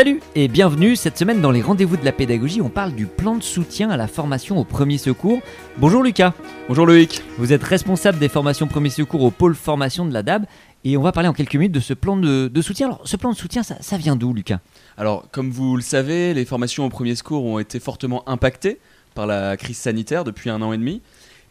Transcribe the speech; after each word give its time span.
Salut 0.00 0.22
et 0.34 0.48
bienvenue 0.48 0.96
cette 0.96 1.18
semaine 1.18 1.42
dans 1.42 1.50
les 1.50 1.60
rendez-vous 1.60 1.98
de 1.98 2.06
la 2.06 2.12
pédagogie. 2.12 2.62
On 2.62 2.70
parle 2.70 2.94
du 2.94 3.04
plan 3.04 3.34
de 3.34 3.42
soutien 3.42 3.90
à 3.90 3.98
la 3.98 4.06
formation 4.06 4.56
au 4.56 4.64
premier 4.64 4.96
secours. 4.96 5.42
Bonjour 5.76 6.02
Lucas. 6.02 6.32
Bonjour 6.68 6.86
Loïc. 6.86 7.22
Vous 7.36 7.52
êtes 7.52 7.62
responsable 7.62 8.18
des 8.18 8.30
formations 8.30 8.66
premier 8.66 8.88
secours 8.88 9.22
au 9.22 9.30
pôle 9.30 9.54
formation 9.54 10.06
de 10.06 10.14
la 10.14 10.22
DAB 10.22 10.46
et 10.84 10.96
on 10.96 11.02
va 11.02 11.12
parler 11.12 11.28
en 11.28 11.34
quelques 11.34 11.56
minutes 11.56 11.72
de 11.72 11.80
ce 11.80 11.92
plan 11.92 12.16
de, 12.16 12.62
soutien. 12.62 12.86
Alors 12.86 13.02
ce 13.04 13.18
plan 13.18 13.30
de 13.30 13.36
soutien, 13.36 13.62
ça, 13.62 13.76
ça 13.82 13.98
vient 13.98 14.16
d'où 14.16 14.32
Lucas? 14.32 14.60
Alors 14.96 15.28
comme 15.32 15.50
vous 15.50 15.76
le 15.76 15.82
savez, 15.82 16.32
les 16.32 16.46
formations 16.46 16.86
au 16.86 16.88
premier 16.88 17.14
secours 17.14 17.44
ont 17.44 17.58
été 17.58 17.78
fortement 17.78 18.26
impactées 18.26 18.78
par 19.14 19.26
la 19.26 19.58
crise 19.58 19.76
sanitaire 19.76 20.24
depuis 20.24 20.48
un 20.48 20.62
an 20.62 20.72
et 20.72 20.78
demi. 20.78 21.02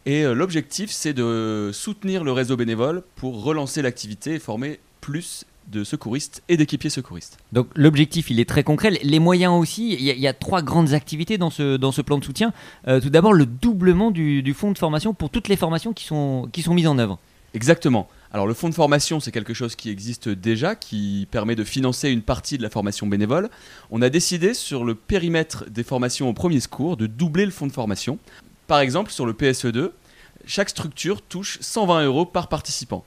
Et 0.08 0.24
euh, 0.24 0.34
l'objectif, 0.34 0.90
c'est 0.90 1.14
de 1.14 1.70
soutenir 1.72 2.24
le 2.24 2.32
réseau 2.32 2.58
bénévole 2.58 3.04
pour 3.16 3.44
relancer 3.44 3.84
l'activité 3.84 4.34
et 4.34 4.40
former 4.40 4.80
plus 5.02 5.46
de 5.70 5.84
secouristes 5.84 6.44
et 6.50 6.58
d'équipiers 6.58 6.90
secouristes. 6.90 7.38
Donc 7.52 7.68
l'objectif, 7.76 8.30
il 8.30 8.40
est 8.40 8.48
très 8.48 8.64
concret. 8.64 8.92
Les 9.04 9.20
moyens 9.20 9.54
aussi, 9.54 9.94
il 9.94 10.02
y, 10.02 10.28
a, 10.28 10.34
trois 10.34 10.62
grandes 10.62 10.94
activités 10.94 11.38
dans 11.38 11.50
ce, 11.50 11.78
dans 11.78 11.92
ce 11.92 12.02
plan 12.02 12.18
de 12.18 12.26
soutien. 12.26 12.54
Euh, 12.88 13.00
tout 13.00 13.10
d'abord, 13.10 13.34
le 13.34 13.46
doublement 13.46 14.12
du, 14.12 14.54
fonds 14.54 14.72
de 14.72 14.78
formation 14.78 15.14
pour 15.14 15.30
toutes 15.30 15.48
les 15.48 15.56
formations 15.56 15.94
qui 15.94 16.06
sont, 16.06 16.50
qui 16.52 16.62
sont 16.62 16.74
mises 16.74 16.88
en 16.88 16.98
œuvre. 16.98 17.20
Exactement. 17.54 18.08
Alors 18.32 18.46
le 18.46 18.54
fonds 18.54 18.70
de 18.70 18.76
formation, 18.76 19.20
c'est 19.20 19.32
quelque 19.32 19.56
chose 19.56 19.76
qui 19.76 19.90
existe 19.90 20.30
déjà, 20.30 20.76
qui 20.76 21.28
permet 21.32 21.56
de 21.56 21.64
financer 21.64 22.10
une 22.10 22.22
partie 22.22 22.58
de 22.58 22.64
la 22.64 22.70
formation 22.70 23.08
bénévole. 23.08 23.50
On 23.90 24.02
a 24.02 24.10
décidé 24.10 24.54
sur 24.54 24.86
le 24.86 24.94
périmètre 24.94 25.66
des 25.70 25.84
formations 25.84 26.30
au 26.30 26.34
premier 26.34 26.60
secours 26.60 26.96
de 26.96 27.08
doubler 27.08 27.46
le 27.46 27.52
fonds 27.52 27.68
de 27.68 27.72
formation. 27.72 28.20
Par 28.68 28.82
exemple, 28.82 29.12
sur 29.12 29.26
le 29.26 29.34
PSE2, 29.34 29.92
chaque 30.46 30.70
structure 30.70 31.22
touche 31.24 31.58
120 31.62 32.06
euros 32.06 32.26
par 32.26 32.50
participant. 32.50 33.04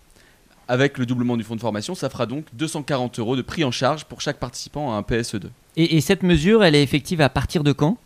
Avec 0.73 0.97
le 0.97 1.05
doublement 1.05 1.37
du 1.37 1.45
fonds 1.45 1.55
de 1.55 1.61
formation, 1.61 1.95
ça 1.95 2.09
fera 2.09 2.25
donc 2.25 2.47
240 2.55 3.19
euros 3.19 3.37
de 3.37 3.43
prix 3.43 3.63
en 3.63 3.71
charge 3.71 4.07
pour 4.07 4.23
chaque 4.23 4.39
participant 4.39 4.91
à 4.91 4.97
un 4.97 5.03
PSE2. 5.03 5.49
Et, 5.77 6.01
cette 6.01 6.23
mesure, 6.23 6.65
elle 6.65 6.75
est 6.75 6.83
effective 6.83 7.21
à 7.21 7.29
partir 7.29 7.63
de 7.63 7.73
quand? 7.73 7.99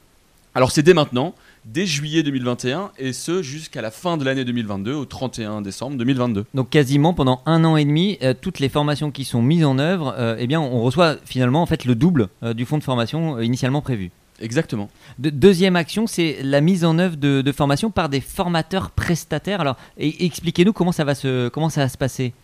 Alors 0.52 0.72
c'est 0.72 0.82
dès 0.82 0.92
maintenant, 0.92 1.36
dès 1.64 1.86
juillet 1.86 2.24
2021, 2.24 2.90
et 2.98 3.12
ce 3.12 3.40
jusqu'à 3.40 3.82
la 3.82 3.92
fin 3.92 4.16
de 4.16 4.24
l'année 4.24 4.44
2022, 4.44 4.94
au 4.94 5.04
31 5.04 5.62
décembre 5.62 5.96
2022. 5.96 6.44
Donc 6.54 6.70
quasiment 6.70 7.14
pendant 7.14 7.40
un 7.46 7.62
an 7.62 7.76
et 7.76 7.84
demi, 7.84 8.18
euh, 8.22 8.34
toutes 8.34 8.58
les 8.58 8.68
formations 8.68 9.12
qui 9.12 9.24
sont 9.24 9.42
mises 9.42 9.64
en 9.64 9.78
œuvre, 9.78 10.16
euh, 10.18 10.34
eh 10.36 10.48
bien, 10.48 10.60
on 10.60 10.80
reçoit 10.80 11.18
finalement 11.24 11.62
en 11.62 11.66
fait 11.66 11.84
le 11.84 11.94
double 11.94 12.30
euh, 12.42 12.52
du 12.52 12.64
fonds 12.64 12.78
de 12.78 12.82
formation 12.82 13.38
initialement 13.38 13.80
prévu. 13.80 14.10
Exactement. 14.40 14.90
deuxième 15.20 15.76
action, 15.76 16.08
c'est 16.08 16.38
la 16.42 16.60
mise 16.60 16.84
en 16.84 16.98
œuvre 16.98 17.14
de, 17.16 17.52
formation 17.52 17.92
par 17.92 18.08
des 18.08 18.20
formateurs 18.20 18.90
prestataires. 18.90 19.60
Alors, 19.60 19.76
expliquez-nous 19.98 20.72
comment 20.72 20.90
ça 20.90 21.04
va 21.04 21.14
se, 21.14 21.48
comment 21.48 21.70
ça 21.70 21.82
va 21.82 21.88
se 21.88 21.96
passer? 21.96 22.34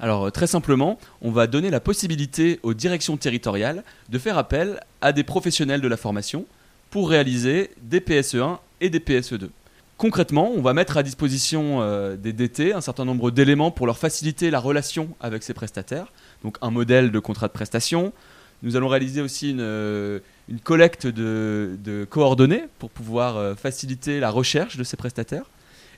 Alors 0.00 0.26
euh, 0.26 0.30
très 0.30 0.46
simplement, 0.46 0.98
on 1.22 1.30
va 1.30 1.46
donner 1.46 1.70
la 1.70 1.80
possibilité 1.80 2.60
aux 2.62 2.74
directions 2.74 3.16
territoriales 3.16 3.82
de 4.08 4.18
faire 4.18 4.38
appel 4.38 4.80
à 5.00 5.12
des 5.12 5.24
professionnels 5.24 5.80
de 5.80 5.88
la 5.88 5.96
formation 5.96 6.46
pour 6.90 7.10
réaliser 7.10 7.70
des 7.82 8.00
PSE1 8.00 8.58
et 8.80 8.90
des 8.90 9.00
PSE2. 9.00 9.48
Concrètement, 9.96 10.52
on 10.54 10.62
va 10.62 10.74
mettre 10.74 10.96
à 10.96 11.02
disposition 11.02 11.82
euh, 11.82 12.16
des 12.16 12.32
DT 12.32 12.72
un 12.72 12.80
certain 12.80 13.04
nombre 13.04 13.32
d'éléments 13.32 13.72
pour 13.72 13.86
leur 13.86 13.98
faciliter 13.98 14.50
la 14.50 14.60
relation 14.60 15.08
avec 15.20 15.42
ces 15.42 15.54
prestataires. 15.54 16.12
Donc 16.44 16.56
un 16.62 16.70
modèle 16.70 17.10
de 17.10 17.18
contrat 17.18 17.48
de 17.48 17.52
prestation. 17.52 18.12
Nous 18.62 18.76
allons 18.76 18.88
réaliser 18.88 19.20
aussi 19.20 19.50
une, 19.50 19.60
euh, 19.60 20.20
collecte 20.62 21.06
de, 21.06 22.06
coordonnées 22.08 22.64
pour 22.78 22.90
pouvoir 22.90 23.56
faciliter 23.56 24.20
la 24.20 24.30
recherche 24.30 24.76
de 24.76 24.84
ces 24.84 24.96
prestataires 24.96 25.44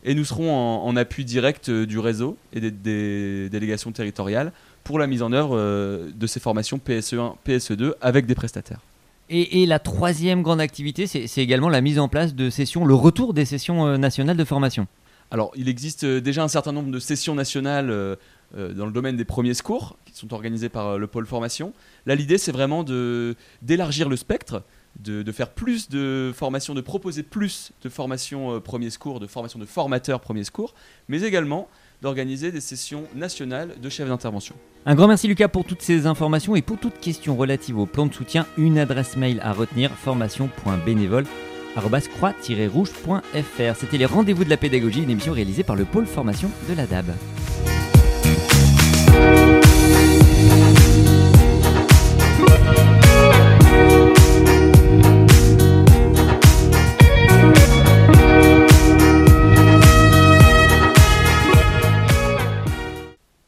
et 0.05 0.15
nous 0.15 0.25
serons 0.25 0.53
en, 0.53 0.97
appui 0.97 1.25
direct 1.25 1.69
euh, 1.69 1.87
du 1.87 1.98
réseau 1.98 2.37
et 2.53 2.61
des, 2.61 3.48
délégations 3.48 3.93
territoriales 3.93 4.53
pour 4.84 4.98
la 4.98 5.07
mise 5.07 5.23
en 5.23 5.33
œuvre 5.33 5.57
euh, 5.57 6.11
de 6.15 6.27
ces 6.27 6.41
formations 6.41 6.79
PSE1, 6.79 7.35
PSE2 7.47 7.92
avec 8.01 8.27
des 8.27 8.35
prestataires. 8.35 8.80
Et, 9.33 9.64
la 9.64 9.79
troisième 9.79 10.42
grande 10.42 10.61
activité, 10.61 11.07
c'est 11.07 11.41
également 11.41 11.69
la 11.69 11.80
mise 11.80 12.01
en 12.01 12.08
place 12.08 12.35
de 12.35 12.51
sessions, 12.51 12.85
le 12.85 12.95
retour 12.95 13.33
des 13.33 13.45
sessions 13.45 13.86
euh, 13.86 13.97
nationales 13.97 14.36
de 14.36 14.45
formation. 14.45 14.89
Alors, 15.30 15.52
il 15.55 15.69
existe 15.69 16.05
déjà 16.05 16.42
un 16.42 16.48
certain 16.48 16.73
nombre 16.73 16.91
de 16.91 16.98
sessions 16.98 17.36
nationales 17.36 17.86
dans 18.57 18.86
le 18.86 18.91
domaine 18.91 19.17
des 19.17 19.24
premiers 19.24 19.55
secours 19.55 19.97
qui 20.05 20.19
sont 20.19 20.35
organisées 20.35 20.69
par 20.69 20.98
le 20.98 21.07
pôle 21.07 21.24
formation. 21.24 21.73
Là, 22.05 22.17
l'idée, 22.17 22.36
c'est 22.36 22.51
vraiment 22.51 22.85
d'élargir 23.63 24.08
le 24.08 24.17
spectre, 24.17 24.64
de, 24.98 25.33
faire 25.33 25.51
plus 25.51 25.89
de 25.89 26.33
formations, 26.34 26.74
de 26.74 26.80
proposer 26.80 27.23
plus 27.23 27.73
de 27.83 27.89
formations 27.89 28.56
euh, 28.56 28.61
premier 28.61 28.90
secours, 28.90 29.20
de 29.20 29.27
formations 29.27 29.58
de 29.58 29.64
formateurs 29.64 30.20
premier 30.20 30.45
secours, 30.45 30.74
mais 31.08 31.23
également 31.23 31.68
d'organiser 32.02 32.51
des 32.52 32.61
sessions 32.61 33.05
nationales 33.14 33.74
de 33.80 33.89
chefs 33.89 34.08
d'intervention. 34.08 34.55
Un 34.86 34.95
grand 34.95 35.08
merci 35.08 35.29
Lucas 35.29 35.48
pour 35.48 35.64
toutes 35.64 35.83
ces 35.83 36.06
informations 36.06 36.56
et 36.56 36.62
pour 36.62 36.79
toute 36.79 36.98
question 36.98 37.36
relative 37.36 37.79
au 37.79 37.86
plan 37.86 38.06
de 38.06 38.14
soutien, 38.14 38.46
une 38.56 38.79
adresse 38.79 39.17
mail 39.17 39.40
à 39.42 39.52
retenir 39.52 39.90
formation.bénévole 39.92 41.27
croix-rouge.fr. 42.18 43.77
C'était 43.77 43.98
les 43.98 44.06
rendez-vous 44.06 44.45
de 44.45 44.50
la 44.50 44.56
pédagogie, 44.56 45.02
une 45.02 45.11
émission 45.11 45.33
réalisée 45.33 45.62
par 45.62 45.77
le 45.77 45.84
pôle 45.84 46.06
formation 46.06 46.50
de 46.68 46.74
la 46.74 46.86
DAB. 46.86 47.12